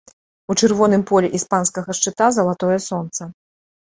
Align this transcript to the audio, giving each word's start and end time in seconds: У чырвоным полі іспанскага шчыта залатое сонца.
У 0.51 0.53
чырвоным 0.61 1.01
полі 1.09 1.29
іспанскага 1.41 1.95
шчыта 1.99 2.31
залатое 2.37 2.77
сонца. 2.89 3.29